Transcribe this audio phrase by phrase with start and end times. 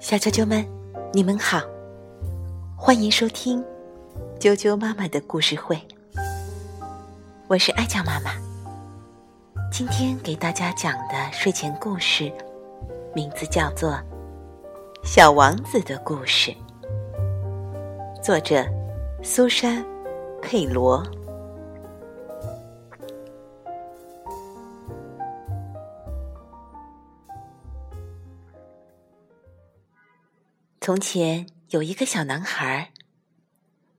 [0.00, 0.66] 小啾啾们，
[1.12, 1.60] 你们好，
[2.76, 3.64] 欢迎收听
[4.38, 5.80] 啾啾妈妈的故事会。
[7.46, 8.32] 我是爱酱妈妈，
[9.70, 12.32] 今天给大家讲的睡前故事，
[13.14, 13.90] 名字叫做
[15.04, 16.50] 《小王子的故事》，
[18.22, 18.64] 作者
[19.22, 19.82] 苏珊·
[20.42, 21.02] 佩罗。
[30.84, 32.92] 从前有一个小男孩，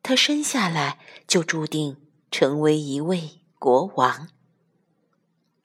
[0.04, 2.00] 他生下来就注定
[2.30, 4.30] 成为一位国王。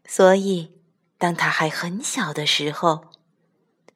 [0.06, 0.80] 所以，
[1.19, 3.11] 当他还很小的时候，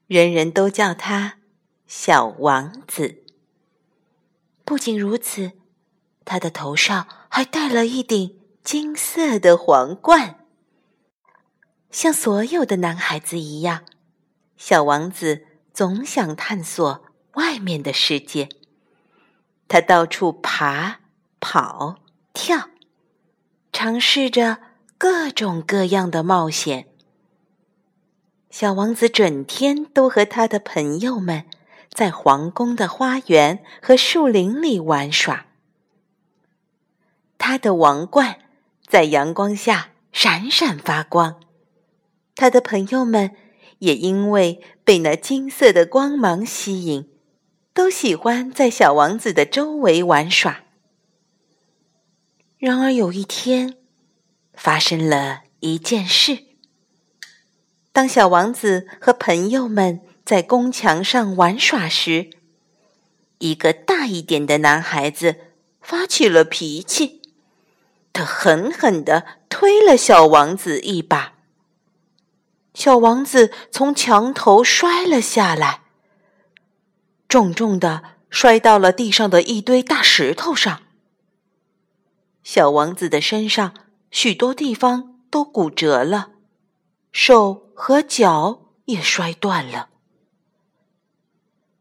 [0.06, 1.38] 人人都叫他
[1.86, 3.24] 小王子。
[4.66, 5.52] 不仅如此，
[6.26, 10.44] 他的头上还戴了一顶金色的皇冠。
[11.90, 13.86] 像所有的男孩子一样，
[14.58, 17.02] 小王子总想探索。
[17.34, 18.48] 外面的世界，
[19.68, 21.00] 他到处爬、
[21.40, 21.96] 跑、
[22.32, 22.68] 跳，
[23.72, 24.58] 尝试着
[24.98, 26.88] 各种各样的冒险。
[28.50, 31.44] 小王子整天都和他的朋友们
[31.92, 35.46] 在皇宫的花园和树林里玩耍。
[37.36, 38.38] 他的王冠
[38.86, 41.40] 在阳光下闪闪发光，
[42.36, 43.32] 他的朋友们
[43.80, 47.10] 也因为被那金色的光芒吸引。
[47.74, 50.62] 都喜欢在小王子的周围玩耍。
[52.56, 53.76] 然而有一天，
[54.54, 56.44] 发生了一件事。
[57.92, 62.30] 当小王子和朋友们在宫墙上玩耍时，
[63.38, 65.36] 一个大一点的男孩子
[65.82, 67.22] 发起了脾气，
[68.12, 71.34] 他狠狠地推了小王子一把，
[72.72, 75.83] 小王子从墙头摔了下来。
[77.34, 80.82] 重重的摔到了地上的一堆大石头上，
[82.44, 83.74] 小王子的身上
[84.12, 86.28] 许多地方都骨折了，
[87.10, 89.88] 手和脚也摔断了。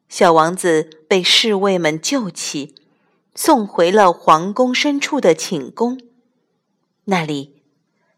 [0.09, 2.73] 小王子被侍卫们救起，
[3.35, 5.99] 送回了皇宫深处的寝宫，
[7.03, 7.61] 那里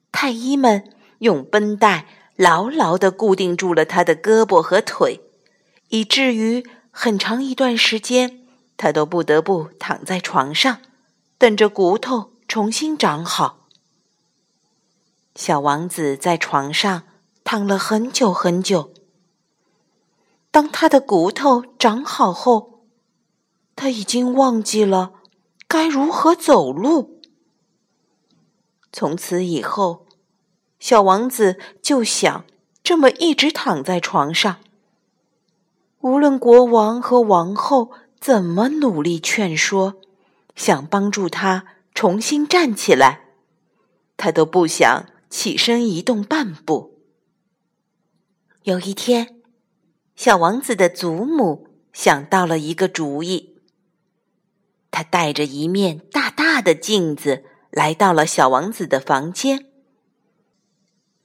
[0.10, 2.08] 太医们用绷带
[2.38, 5.20] 牢牢的固定住了他的胳膊和腿，
[5.90, 6.66] 以至于。
[6.98, 8.48] 很长一段时间，
[8.78, 10.80] 他都不得不躺在床上，
[11.38, 13.68] 等着骨头重新长好。
[15.36, 17.04] 小王子在床上
[17.44, 18.94] 躺了很久很久。
[20.50, 22.86] 当他的骨头长好后，
[23.76, 25.12] 他已经忘记了
[25.68, 27.22] 该如何走路。
[28.94, 30.06] 从此以后，
[30.80, 32.46] 小王子就想
[32.82, 34.62] 这么一直躺在床上。
[36.06, 37.90] 无论国王和王后
[38.20, 40.00] 怎么努力劝说，
[40.56, 43.22] 想帮助他重新站起来，
[44.16, 47.00] 他都不想起身移动半步。
[48.62, 49.42] 有一天，
[50.16, 53.58] 小王子的祖母想到了一个主意，
[54.92, 59.66] 他带着一面大大的镜子来到了小王子的房间，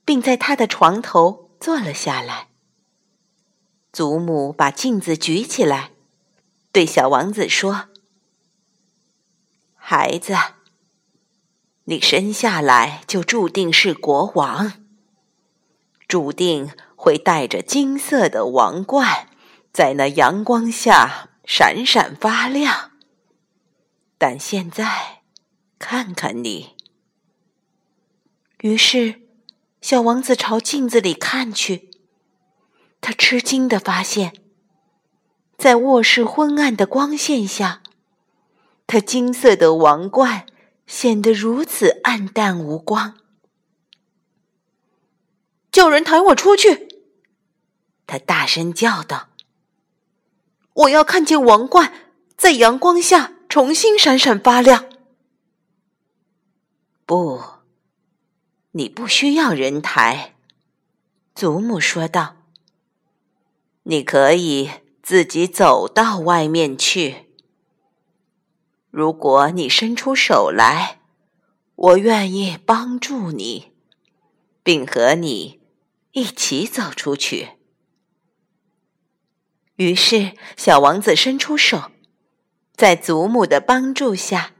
[0.03, 2.47] 并在他的床头坐了下来。
[3.91, 5.91] 祖母把镜子举起来，
[6.71, 7.89] 对小王子说
[9.75, 10.33] ：“孩子，
[11.83, 14.71] 你生下来就注定是国王，
[16.07, 19.27] 注定会带着金色的王冠，
[19.73, 22.91] 在那阳光下闪闪发亮。
[24.17, 25.23] 但现在，
[25.77, 26.77] 看看你。”
[28.61, 29.23] 于是，
[29.81, 31.90] 小王子朝镜子里看去。
[33.01, 34.31] 他吃惊的发现，
[35.57, 37.81] 在卧室昏暗的光线下，
[38.85, 40.45] 他金色的王冠
[40.85, 43.17] 显得如此暗淡无光。
[45.71, 46.89] 叫人抬我出去！
[48.05, 49.29] 他大声叫道
[50.73, 54.85] ：“我要看见王冠在阳光下重新闪闪发亮。”
[57.07, 57.41] 不，
[58.71, 60.35] 你不需要人抬。”
[61.33, 62.40] 祖母说道。
[63.83, 64.69] 你可以
[65.01, 67.27] 自己走到外面去。
[68.91, 70.99] 如果你伸出手来，
[71.75, 73.71] 我愿意帮助你，
[74.61, 75.59] 并和你
[76.11, 77.51] 一起走出去。
[79.77, 81.91] 于是，小王子伸出手，
[82.75, 84.51] 在祖母的帮助下，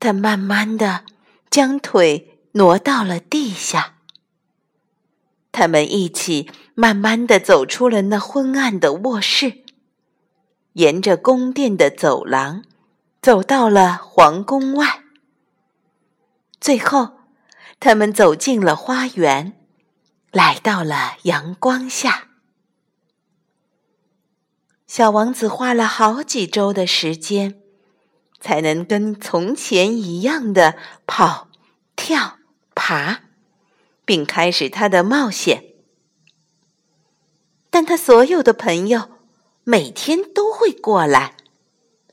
[0.00, 1.04] 他慢慢的
[1.48, 3.98] 将腿挪到了地下。
[5.52, 9.62] 他们一起慢慢的走出了那昏暗的卧室，
[10.74, 12.64] 沿着宫殿的走廊，
[13.20, 15.02] 走到了皇宫外。
[16.60, 17.18] 最后，
[17.78, 19.60] 他们走进了花园，
[20.30, 22.28] 来到了阳光下。
[24.86, 27.60] 小王子花了好几周的时间，
[28.40, 30.76] 才能跟从前一样的
[31.06, 31.48] 跑、
[31.96, 32.38] 跳、
[32.74, 33.22] 爬，
[34.04, 35.71] 并开始他的冒险。
[37.72, 39.08] 但他所有的朋友
[39.64, 41.36] 每天都会过来，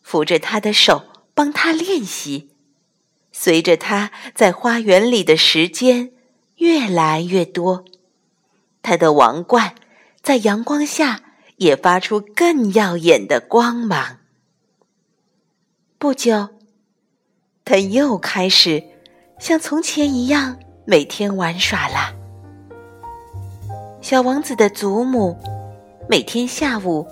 [0.02, 1.04] 扶着他的手，
[1.34, 2.50] 帮他练习。
[3.34, 6.14] 随着他在花园里的时间
[6.56, 7.84] 越来越多，
[8.82, 9.76] 他的王冠
[10.22, 11.22] 在阳光下
[11.58, 14.20] 也发出更耀眼的光芒。
[15.98, 16.50] 不久，
[17.66, 18.86] 他又开始
[19.38, 22.19] 像从前一样每天玩耍了。
[24.10, 25.38] 小王子的祖母
[26.08, 27.06] 每天下午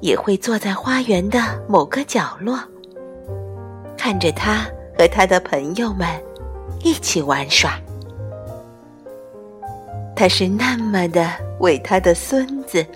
[0.00, 1.38] 也会坐在花园的
[1.68, 2.58] 某个角落，
[3.94, 4.66] 看着他
[4.98, 6.08] 和他的朋友们
[6.82, 7.78] 一起玩耍。
[10.16, 12.86] 他是那么的为他的孙子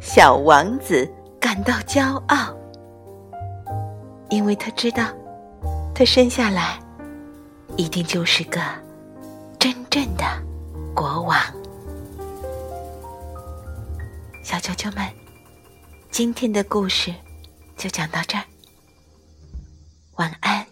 [0.00, 1.08] 小王子
[1.38, 2.52] 感到骄傲，
[4.28, 5.04] 因为他知道，
[5.94, 6.80] 他生下来
[7.76, 8.60] 一定就是个
[9.56, 10.24] 真正的
[10.96, 11.38] 国王。
[14.46, 15.04] 小球球们，
[16.08, 17.12] 今天的故事
[17.76, 18.44] 就讲到这儿，
[20.18, 20.65] 晚安。